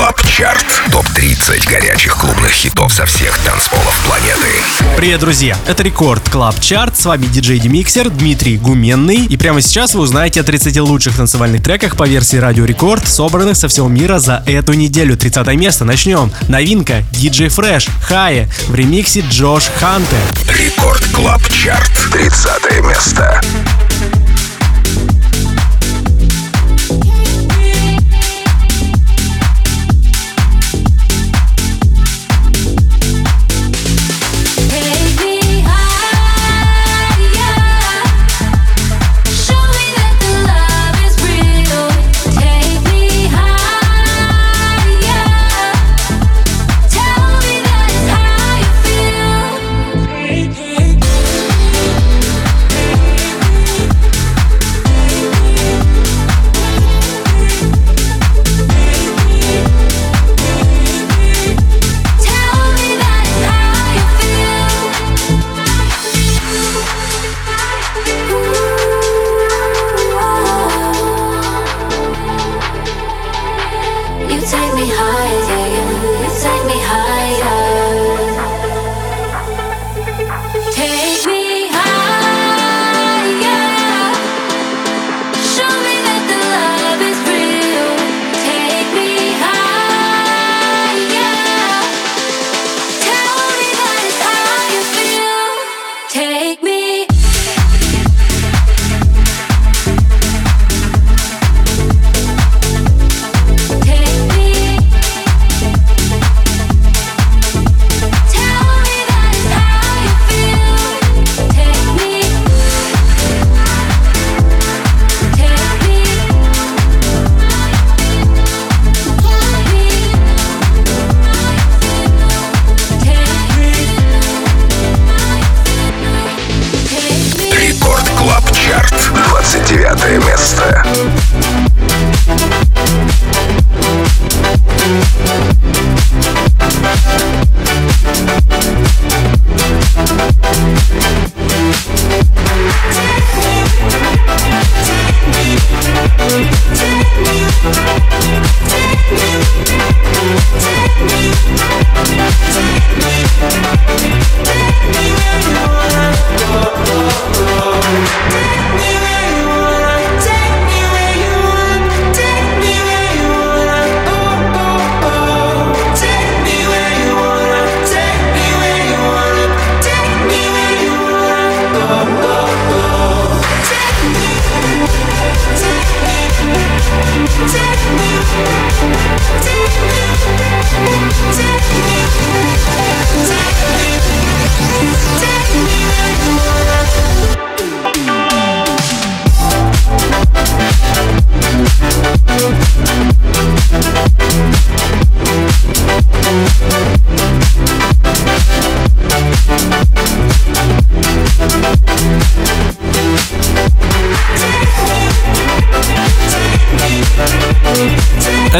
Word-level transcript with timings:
Club 0.00 0.22
Chart. 0.26 0.64
Топ-30 0.92 1.68
горячих 1.68 2.16
клубных 2.16 2.52
хитов 2.52 2.90
со 2.90 3.04
всех 3.04 3.36
танцполов 3.40 4.02
планеты. 4.06 4.48
Привет, 4.96 5.20
друзья! 5.20 5.58
Это 5.66 5.82
Record 5.82 6.26
Club 6.30 6.58
Chart. 6.58 6.96
С 6.96 7.04
вами 7.04 7.26
диджей 7.26 7.58
Демиксер 7.58 8.08
Дмитрий 8.08 8.56
Гуменный. 8.56 9.26
И 9.26 9.36
прямо 9.36 9.60
сейчас 9.60 9.92
вы 9.92 10.00
узнаете 10.00 10.40
о 10.40 10.42
30 10.42 10.80
лучших 10.80 11.16
танцевальных 11.16 11.62
треках 11.62 11.98
по 11.98 12.04
версии 12.04 12.38
Радио 12.38 12.64
Рекорд, 12.64 13.06
собранных 13.06 13.58
со 13.58 13.68
всего 13.68 13.88
мира 13.88 14.18
за 14.20 14.42
эту 14.46 14.72
неделю. 14.72 15.18
30 15.18 15.46
место. 15.56 15.84
Начнем. 15.84 16.32
Новинка. 16.48 17.04
DJ 17.12 17.50
Fresh. 17.50 17.88
Higher. 18.02 18.48
В 18.68 18.74
ремиксе 18.74 19.20
Josh 19.28 19.64
Hunter. 19.80 20.16
Record 20.48 21.04
Club 21.12 21.42
Chart. 21.50 21.92
30 22.10 22.86
место. 22.86 23.42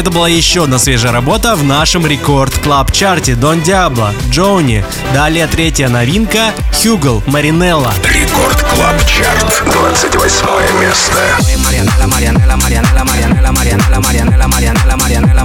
Это 0.01 0.09
была 0.09 0.27
еще 0.27 0.63
одна 0.63 0.79
свежая 0.79 1.11
работа 1.11 1.55
в 1.55 1.63
нашем 1.63 2.07
рекорд 2.07 2.51
клаб 2.57 2.91
чарте 2.91 3.35
Дон 3.35 3.61
Диабло, 3.61 4.15
Джоуни. 4.31 4.83
Далее 5.13 5.45
третья 5.45 5.89
новинка 5.89 6.55
Хьюгл, 6.73 7.21
Маринелла. 7.27 7.93
Рекорд 8.05 8.59
клаб 8.63 8.99
чарт, 9.05 9.63
28 10.00 10.74
место. 10.80 11.16
Marianela, 11.58 12.06
Marianela, 12.06 12.56
Marianela, 12.56 13.04
Marianela, 13.04 13.52
Marianela, 13.52 13.98
Marianela, 13.98 14.46
Marianela, 14.46 14.94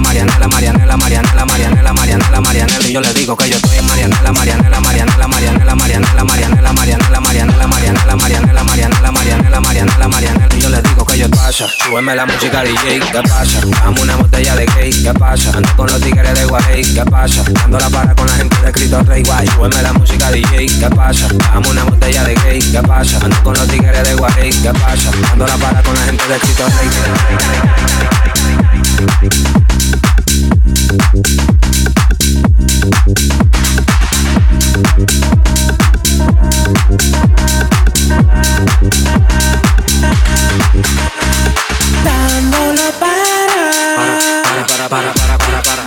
Marianela, 0.00 0.48
Marianela, 0.48 0.96
Marianela, 0.96 1.44
Marianela, 1.44 1.92
Marianela, 1.92 2.40
Marianela, 2.40 2.88
y 2.88 2.92
yo 2.92 3.00
le 3.00 3.12
digo 3.14 3.36
que 3.36 3.50
yo 3.50 3.56
estoy 3.56 3.78
en 3.78 3.86
Marianela, 3.86 4.32
Marianela, 4.32 4.80
Marianela, 4.80 5.28
Marianela, 5.28 5.74
Marianela, 5.74 6.24
Marianela, 6.24 6.72
Marianela, 6.72 6.72
Marianela, 6.72 7.20
Marianela, 7.20 7.66
Marianela, 7.66 8.62
Marianela, 8.62 9.10
Marianela, 9.10 9.60
Marianela, 9.60 10.08
Marianela, 10.08 10.56
y 10.56 10.60
yo 10.60 10.68
le 10.68 10.82
digo 10.82 11.04
que 11.04 11.18
yo 11.18 11.30
pasa, 11.30 11.66
súbeme 11.68 12.14
la 12.14 12.26
música 12.26 12.62
DJ, 12.62 13.00
¿qué 13.00 13.22
pasa? 13.22 13.60
Dame 13.82 14.00
una 14.00 14.16
botella 14.16 14.56
de 14.56 14.66
cake, 14.66 15.02
¿qué 15.02 15.12
pasa? 15.14 15.50
Ando 15.54 15.76
con 15.76 15.86
los 15.86 16.00
tigres 16.00 16.34
de 16.34 16.44
Guay, 16.44 16.82
¿qué 16.94 17.04
pasa? 17.04 17.42
Dando 17.52 17.78
la 17.78 17.90
para 17.90 18.14
con 18.14 18.26
la 18.26 18.34
gente 18.34 18.56
de 18.60 18.66
escrito 18.68 19.02
Rey 19.02 19.22
Guay, 19.22 19.46
súbeme 19.48 19.82
la 19.82 19.92
música 19.92 20.30
DJ, 20.30 20.66
¿qué 20.66 20.90
pasa? 20.94 21.28
Dame 21.28 21.68
una 21.68 21.84
botella 21.84 22.24
de 22.24 22.34
cake, 22.34 22.70
¿qué 22.72 22.82
pasa? 22.82 23.18
Ando 23.22 23.42
con 23.42 23.54
los 23.54 23.66
tigres 23.68 24.08
de 24.08 24.14
Guay, 24.14 24.45
Madrid, 24.47 24.61
¿qué 24.63 24.73
pasa? 24.79 25.11
Ando 25.31 25.45
la 25.45 25.57
para 25.57 25.83
con 25.83 25.93
la 25.93 26.01
gente 26.01 26.23
de 26.27 26.39
Quito 26.39 26.63
Dando 42.03 42.73
la 42.73 42.91
para. 42.99 43.17
Para, 44.43 44.67
para, 44.67 44.89
para, 44.89 45.13
para, 45.13 45.37
para, 45.37 45.61
para. 45.61 45.86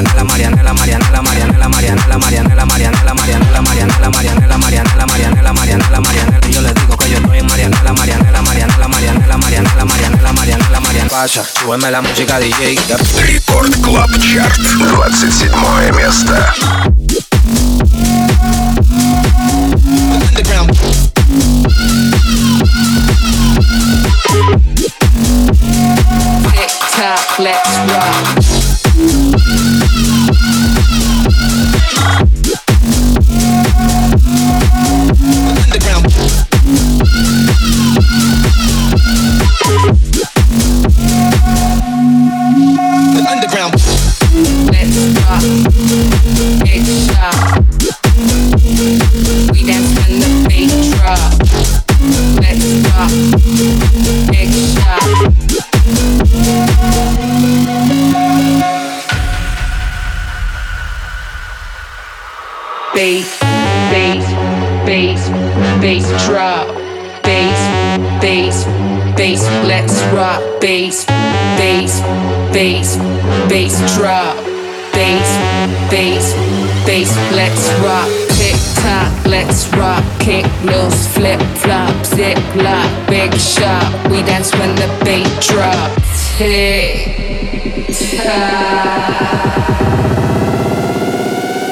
Marianela, 0.00 0.24
Marianela, 0.24 0.72
Marianela, 0.72 1.22
Marianela, 1.22 1.68
Marianela, 1.68 2.18
Marianela, 2.18 2.64
Marianela, 2.64 3.14
Marianela, 3.14 3.60
Marianela, 3.60 4.08
Marianela, 4.08 4.58
Marianela, 4.58 5.06
Marianela, 5.06 5.52
Marianela, 5.52 6.00
Marianela, 6.00 6.48
yo 6.50 6.60
les 6.62 6.74
digo 6.74 6.96
que 6.96 7.10
yo 7.10 7.18
estoy 7.18 7.38
en 7.38 7.46
Marianela, 7.46 7.92
Marianela, 7.92 8.42
Marianela, 8.42 8.88
Marianela, 8.88 9.36
Marianela, 9.36 9.84
Marianela, 9.84 10.32
Marianela, 10.32 10.80
Marianela, 10.80 11.10
Паша, 11.10 11.44
súbeme 11.44 11.90
la 11.90 12.00
música 12.00 12.38
DJ. 12.38 12.78
Рекорд 13.26 13.76
Клаб 13.82 14.10
Чарт, 14.18 14.58
27 14.58 15.92
место. 15.92 16.34
Let's 27.40 27.78
rock. 27.88 28.39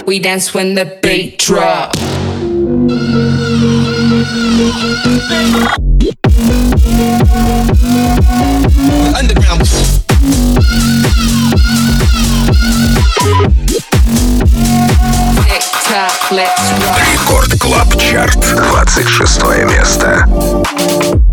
We 0.07 0.19
dance 0.19 0.55
when 0.55 0.75
the 0.75 0.99
beat 1.03 1.39
drop. 1.39 1.95
Underground. 9.15 9.63
Рекорд 17.13 17.59
Клаб 17.59 17.97
Чарт, 17.97 18.39
26 18.71 19.39
место. 19.65 21.28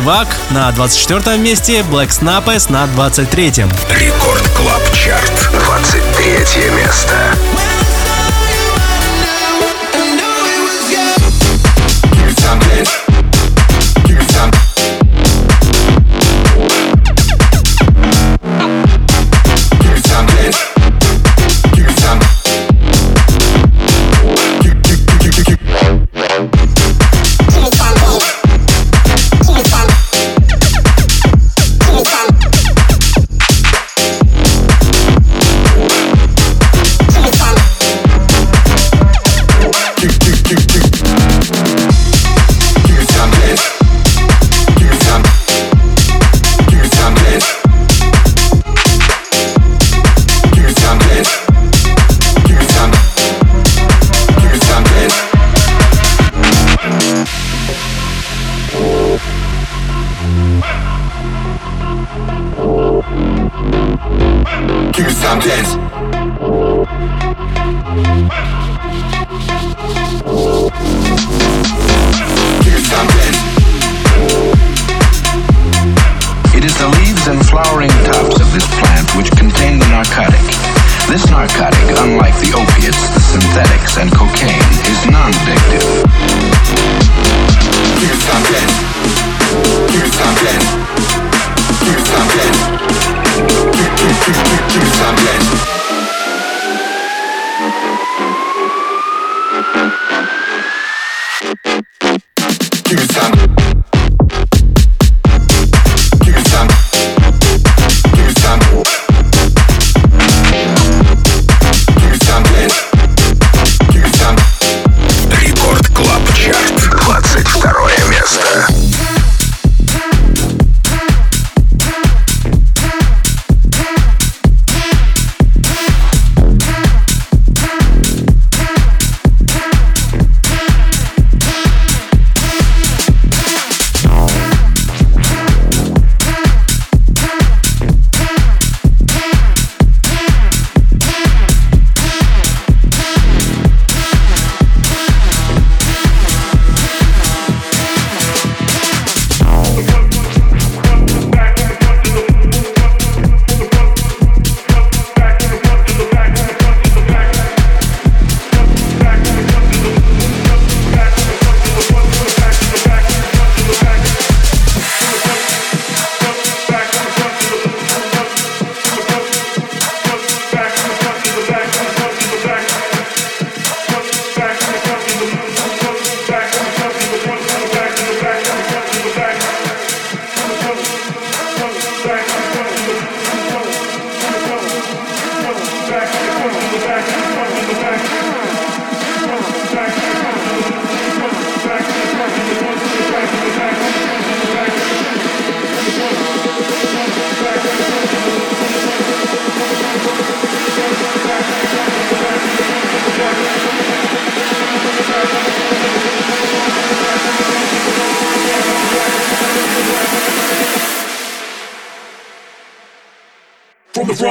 Зевак 0.00 0.28
на 0.48 0.72
24 0.72 1.36
месте, 1.36 1.80
Black 1.80 2.08
Snappers 2.08 2.72
на 2.72 2.86
23. 2.86 3.66
Рекорд 3.90 4.48
Клаб 4.56 4.82
Чарт, 4.92 5.50
23 5.52 6.70
место. 6.70 7.36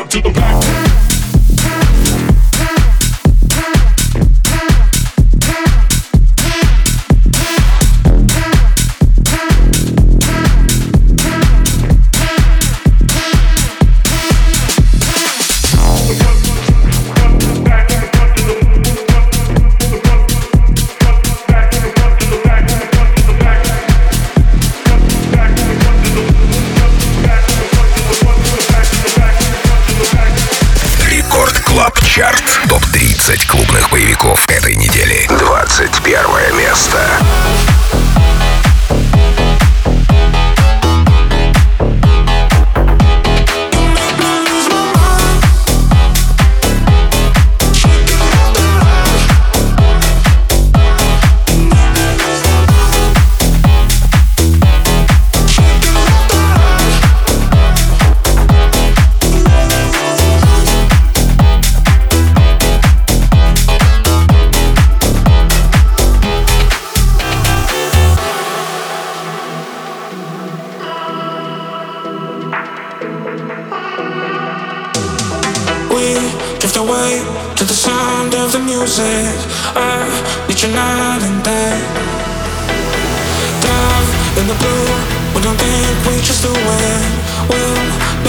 to 0.10 0.22
the 0.22 0.32
back. 0.32 0.49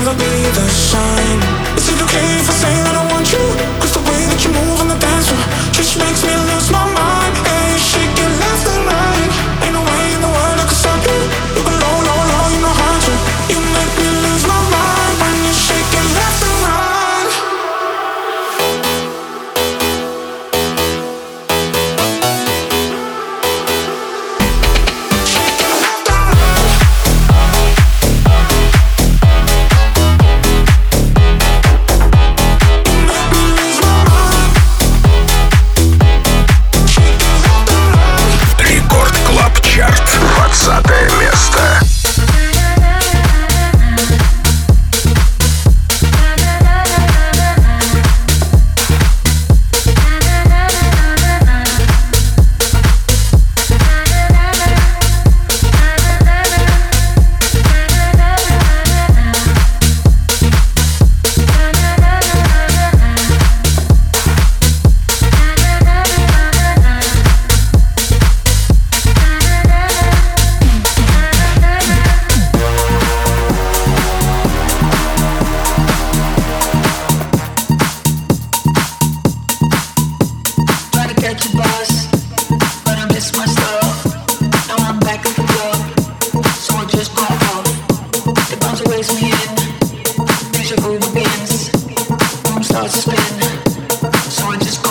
never 0.05 0.19
be 0.19 0.51
the 0.57 0.69
shine. 0.69 1.41
Is 1.77 1.89
it 1.89 2.03
okay 2.03 2.41
if 2.41 2.49
I 2.49 2.53
say? 2.53 2.80
just 92.83 93.03
so 93.03 94.47
I 94.47 94.57
just. 94.57 94.90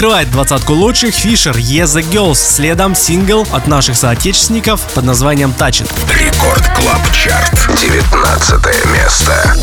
Открывает 0.00 0.30
двадцатку 0.30 0.72
лучших 0.72 1.14
Fisher 1.14 1.58
Yeah 1.58 1.84
The 1.84 2.02
Girls, 2.10 2.36
следом 2.36 2.94
сингл 2.94 3.46
от 3.52 3.66
наших 3.66 3.98
соотечественников 3.98 4.80
под 4.94 5.04
названием 5.04 5.50
Touch 5.50 5.84
It. 5.84 5.92
Record 6.18 6.66
Club 6.74 7.12
Chart, 7.12 7.52
19 7.78 8.86
место. 8.94 9.54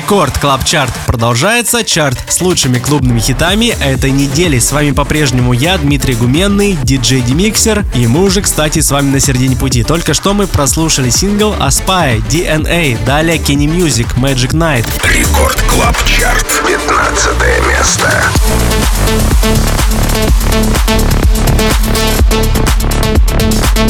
Record 0.00 0.38
Club 0.38 0.64
Chart 0.64 0.94
продолжается. 1.06 1.84
Чарт 1.84 2.18
с 2.26 2.40
лучшими 2.40 2.78
клубными 2.78 3.20
хитами 3.20 3.66
этой 3.82 4.10
недели. 4.10 4.58
С 4.58 4.72
вами 4.72 4.92
по-прежнему 4.92 5.52
я, 5.52 5.76
Дмитрий 5.76 6.14
Гуменный, 6.14 6.72
диджей 6.82 7.20
Демиксер. 7.20 7.84
И 7.94 8.06
мы 8.06 8.22
уже, 8.22 8.40
кстати, 8.40 8.80
с 8.80 8.90
вами 8.90 9.10
на 9.10 9.20
середине 9.20 9.56
пути. 9.56 9.84
Только 9.84 10.14
что 10.14 10.32
мы 10.32 10.46
прослушали 10.46 11.10
сингл 11.10 11.52
Aspire, 11.52 12.26
DNA, 12.26 13.04
далее 13.04 13.36
Kenny 13.36 13.66
Music, 13.66 14.06
Magic 14.16 14.52
Night. 14.52 14.86
Рекорд 15.04 15.60
Клаб 15.68 15.94
Чарт. 16.06 16.46
15 16.66 17.26
место. 17.68 18.10
Thank 23.76 23.89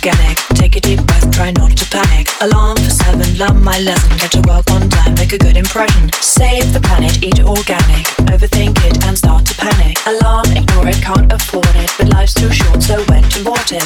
Organic. 0.00 0.36
Take 0.54 0.76
a 0.76 0.80
deep 0.80 1.04
breath, 1.06 1.30
try 1.30 1.50
not 1.50 1.76
to 1.76 1.84
panic. 1.90 2.28
Alarm 2.40 2.76
for 2.78 2.90
seven, 2.90 3.36
learn 3.36 3.62
my 3.62 3.78
lesson. 3.80 4.16
Get 4.16 4.32
to 4.32 4.40
work 4.48 4.70
on 4.70 4.88
time, 4.88 5.14
make 5.14 5.32
a 5.32 5.38
good 5.38 5.56
impression. 5.56 6.10
Save 6.20 6.72
the 6.72 6.80
planet, 6.80 7.22
eat 7.22 7.40
organic. 7.40 8.06
Overthink 8.32 8.78
it 8.88 9.04
and 9.04 9.16
start 9.18 9.44
to 9.46 9.54
panic. 9.54 9.98
Alarm, 10.06 10.46
ignore 10.56 10.88
it, 10.88 10.96
can't 11.02 11.30
afford 11.30 11.74
it. 11.76 11.92
But 11.98 12.08
life's 12.08 12.34
too 12.34 12.50
short, 12.50 12.82
so 12.82 13.04
when 13.04 13.24
to 13.24 13.40
abort 13.42 13.72
it. 13.72 13.84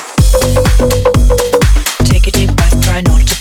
Take 2.06 2.26
a 2.28 2.30
deep 2.30 2.54
breath, 2.54 2.80
try 2.82 3.00
not 3.00 3.26
to 3.26 3.33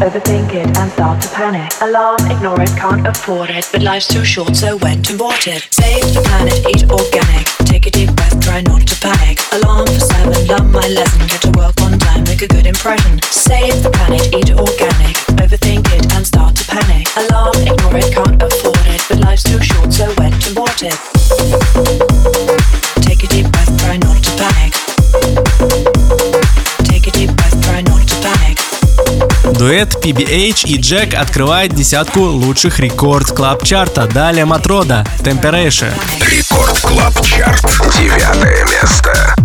Overthink 0.00 0.54
it 0.54 0.76
and 0.76 0.92
start 0.92 1.22
to 1.22 1.28
panic. 1.30 1.70
Alarm, 1.80 2.18
ignore 2.30 2.60
it, 2.60 2.70
can't 2.76 3.06
afford 3.06 3.50
it. 3.50 3.68
But 3.72 3.82
life's 3.82 4.08
too 4.08 4.24
short, 4.24 4.56
so 4.56 4.76
when 4.78 5.02
to 5.02 5.14
abort 5.14 5.46
it. 5.46 5.66
Save 5.70 6.14
the 6.14 6.22
planet, 6.22 6.58
eat 6.68 6.88
organic. 6.90 7.46
Take 7.66 7.86
a 7.86 7.90
deep 7.90 8.14
breath, 8.14 8.40
try 8.40 8.60
not 8.62 8.86
to 8.86 8.96
panic. 9.00 9.38
Alarm 9.52 9.86
for 9.86 10.00
seven, 10.00 10.46
learn 10.46 10.70
my 10.72 10.86
lesson. 10.88 11.26
Get 11.26 11.42
to 11.42 11.50
work 11.58 11.74
on 11.82 11.98
time, 11.98 12.24
make 12.24 12.42
a 12.42 12.48
good 12.48 12.66
impression. 12.66 13.20
Save 13.22 13.82
the 13.82 13.90
planet, 13.90 14.32
eat 14.32 14.50
organic. 14.52 15.16
Overthink 15.42 15.86
it 15.92 16.12
and 16.14 16.26
start 16.26 16.56
to 16.56 16.64
panic. 16.64 17.06
Alarm, 17.16 17.56
ignore 17.56 17.96
it, 17.96 18.12
can't 18.12 18.42
afford 18.42 18.86
it. 18.86 19.02
But 19.08 19.20
life's 19.20 19.42
too 19.42 19.60
short, 19.62 19.92
so 19.92 20.12
when 20.14 20.32
to 20.32 20.52
abort 20.52 20.82
it. 20.82 22.05
Дуэт 29.66 29.96
PBH 29.96 30.68
и 30.68 30.76
Джек 30.78 31.14
открывает 31.14 31.74
десятку 31.74 32.20
лучших 32.20 32.78
Record 32.78 33.26
Club 33.32 33.64
Chart 33.64 33.94
а. 33.94 34.06
Далее 34.06 34.44
Matroda, 34.44 35.04
Temptation. 35.18 35.92
Record 36.20 36.78
Club 36.82 37.20
Chart. 37.20 37.64
Девятое 37.98 38.64
место. 38.66 39.35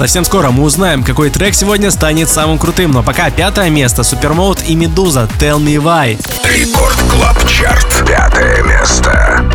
Совсем 0.00 0.24
скоро 0.24 0.50
мы 0.50 0.62
узнаем, 0.62 1.04
какой 1.04 1.28
трек 1.28 1.54
сегодня 1.54 1.90
станет 1.90 2.30
самым 2.30 2.56
крутым, 2.58 2.90
но 2.90 3.02
пока 3.02 3.28
пятое 3.28 3.68
место 3.68 4.02
Supermode 4.02 4.62
и 4.66 4.74
Meduza 4.74 5.28
Tell 5.38 5.58
Me 5.58 5.76
Why. 5.76 6.18
Record 6.42 6.96
Club 7.10 7.46
Chart. 7.46 8.08
Пятое 8.08 8.62
место. 8.62 9.49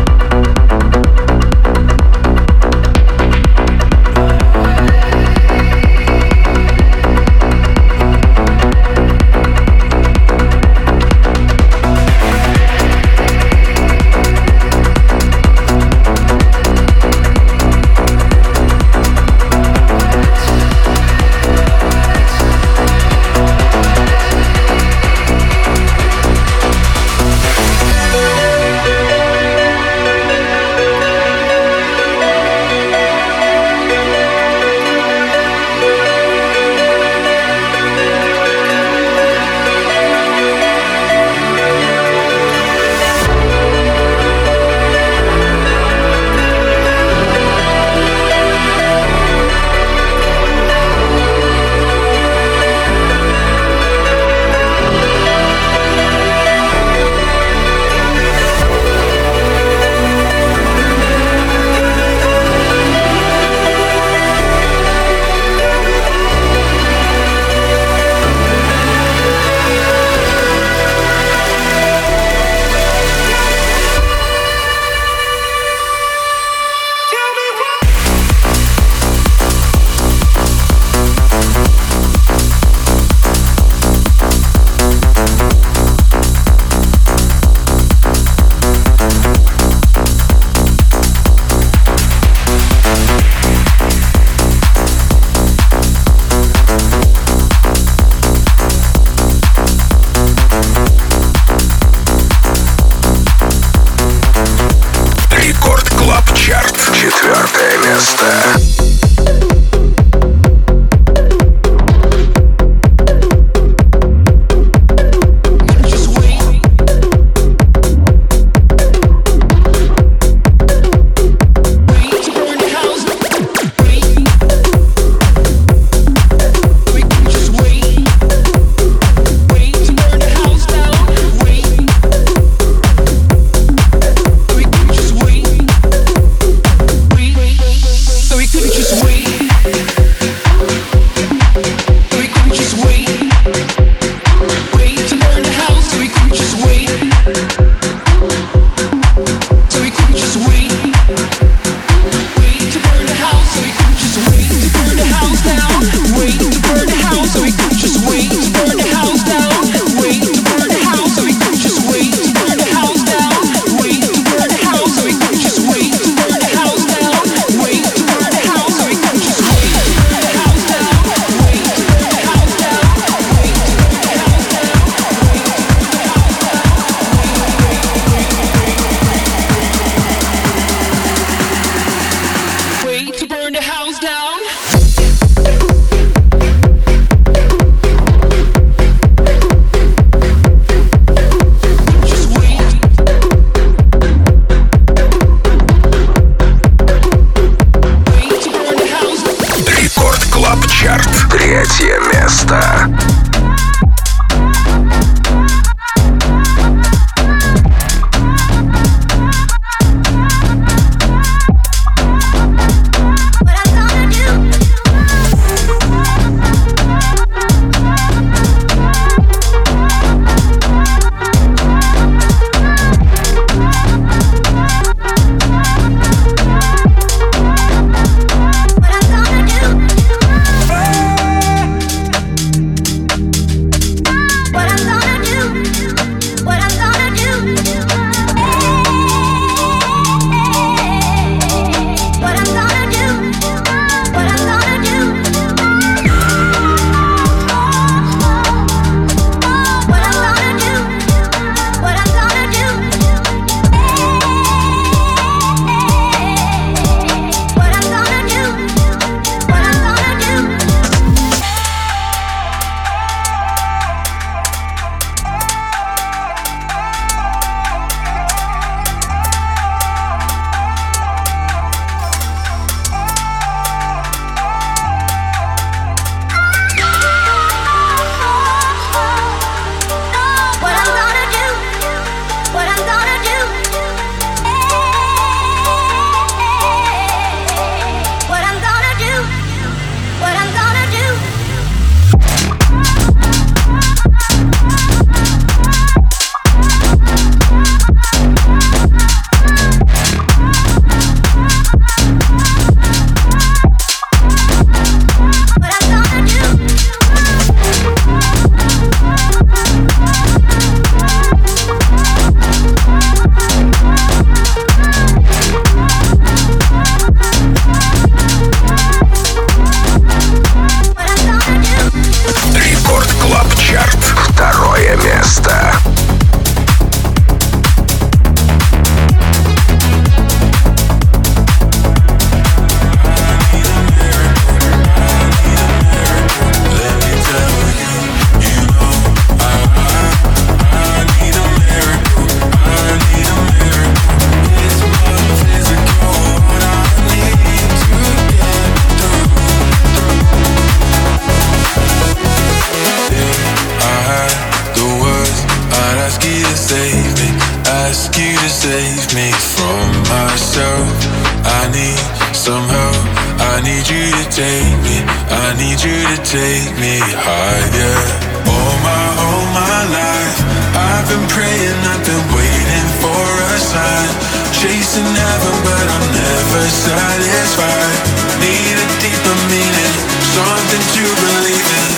and 374.96 375.16
heaven, 375.16 375.56
but 375.60 375.86
I'm 375.92 376.06
never 376.08 376.62
satisfied. 376.72 377.96
Need 378.40 378.76
a 378.80 378.86
deeper 379.04 379.36
meaning, 379.52 379.94
something 380.32 380.84
to 380.96 381.04
believe 381.20 381.68
in. 381.68 381.90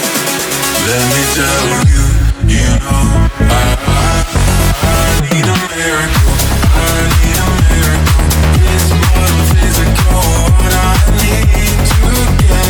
Let 0.89 1.05
me 1.15 1.23
tell 1.39 1.69
you, 1.87 2.03
you 2.59 2.69
know 2.83 3.07
I, 3.39 3.65
I, 3.87 4.19
I 4.83 5.07
need 5.31 5.47
a 5.47 5.57
miracle. 5.71 6.35
I 6.75 6.99
need 7.23 7.39
a 7.39 7.49
miracle. 7.71 8.19
This 8.67 8.87
It's 9.63 9.79
more 9.79 9.95
cold. 10.03 10.48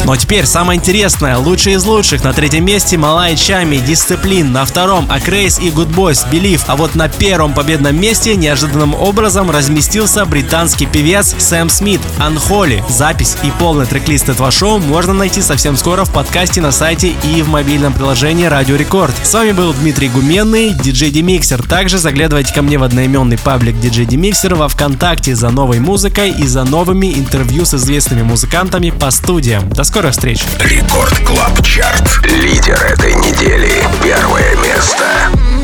Но 0.04 0.16
теперь 0.16 0.46
самое 0.46 0.78
интересное. 0.78 1.36
Лучшие 1.36 1.76
из 1.76 1.84
лучших. 1.84 2.24
На 2.24 2.32
третьем 2.32 2.64
месте 2.64 2.96
Malaa 2.96 3.36
и 3.36 3.76
Tchami, 3.76 4.06
Discipline. 4.06 4.52
На 4.52 4.64
втором 4.64 5.06
ACRAZE 5.10 5.58
и 5.58 5.70
Goodboys, 5.70 6.24
Believe. 6.30 6.64
А 6.66 6.76
вот 6.76 6.94
на 6.94 7.08
первом 7.08 7.52
победном 7.52 8.00
месте 8.00 8.34
неожиданным 8.34 8.94
образом 8.94 9.50
разместился 9.50 10.24
британский 10.24 10.86
певец 10.86 11.34
Сэм 11.38 11.68
Смит, 11.68 12.00
Unholy. 12.18 12.82
Запись 12.88 13.36
и 13.42 13.50
полный 13.58 13.86
трек-лист 13.86 14.28
этого 14.28 14.50
шоу 14.50 14.78
можно 14.78 15.12
найти 15.12 15.42
совсем 15.42 15.76
скоро 15.76 16.04
в 16.04 16.12
подкасте 16.12 16.60
на 16.60 16.72
сайте 16.72 17.14
и 17.24 17.42
в 17.42 17.48
мобильном 17.48 17.92
приложении 17.92 18.46
Радио 18.46 18.76
Рекорд. 18.76 19.14
С 19.22 19.34
вами 19.34 19.52
был 19.52 19.74
Дмитрий 19.74 20.08
Гуменный, 20.08 20.72
диджей 20.72 21.10
Демиксер. 21.10 21.62
Также 21.62 21.98
заглядывайте 21.98 22.54
ко 22.54 22.62
мне 22.62 22.78
в 22.78 22.82
одноименный 22.82 23.38
паблик 23.38 23.78
диджей 23.78 24.06
Демиксер 24.06 24.54
во 24.54 24.68
Вконтакте 24.68 25.34
за 25.34 25.50
новой 25.50 25.80
музыкой 25.80 26.30
и 26.30 26.46
за 26.46 26.64
новыми 26.64 27.12
интервью 27.12 27.64
с 27.64 27.74
известными 27.74 28.22
музыкантами 28.22 28.90
по 28.90 29.10
студиям. 29.10 29.68
До 29.68 29.84
скорых 29.88 30.12
встреч! 30.12 30.44
Record 30.60 31.18
Club 31.24 31.62
Chart. 31.62 32.24
Лидер 32.24 32.76
этой 32.84 33.14
недели. 33.14 33.72
Первое 34.02 34.54
место. 34.56 35.57